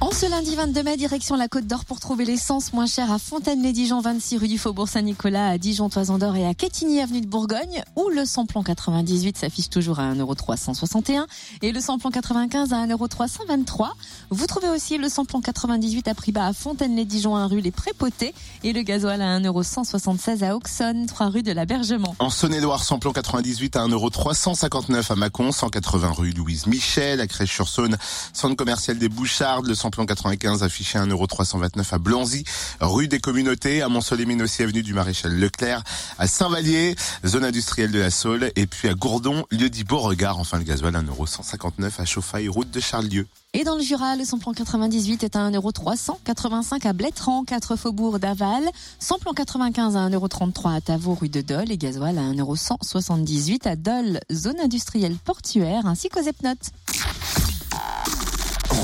[0.00, 3.18] En ce lundi 22 mai, direction la Côte d'Or pour trouver l'essence moins chère à
[3.18, 7.26] Fontaine-les-Dijon, 26 rue du Faubourg Saint-Nicolas, à Dijon, Toison d'Or et à Quetigny, avenue de
[7.26, 11.26] Bourgogne, où le samplon 98 s'affiche toujours à 1,361€
[11.62, 13.88] et le samplon 95 à 1,323€.
[14.30, 18.34] Vous trouvez aussi le samplon 98 à prix bas à Fontaine-les-Dijon, 1 rue Les Prépotés
[18.62, 22.14] et le gasoil à 1,176€ à Auxonne, 3 rue de l'Abergement.
[22.20, 27.96] En Saône-et-Loire, samplon 98 à 1,359€ à Mâcon, 180 rue Louise Michel, à Crèche-sur-Saône,
[28.32, 32.44] centre commercial des Bouchardes, le samplon 95 affiché à 1,329€ à Blanzy,
[32.80, 35.82] rue des Communautés, à Mont-Soleil aussi avenue du Maréchal Leclerc,
[36.18, 40.58] à Saint-Vallier, zone industrielle de la Saule, et puis à Gourdon, lieu dit Beauregard, enfin
[40.58, 43.26] le gasoil à 1,159€ à Chauffaille, route de Charlieu.
[43.54, 48.62] Et dans le Jura, le samplon 98 est à 1,385€ à Blétran, 4 faubourg d'Aval.
[48.98, 51.72] Samplon 95 à 1,33€ à Tavaux, rue de Dole.
[51.72, 56.72] Et gasoil à 1,178€ à Dole, zone industrielle portuaire, ainsi qu'aux Epnotes.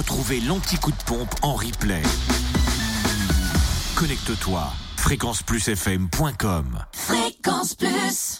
[0.00, 2.00] Retrouvez l'anti-coup de pompe en replay.
[3.96, 4.72] Connecte-toi.
[4.96, 7.90] fréquenceplusfm.com Fréquence Plus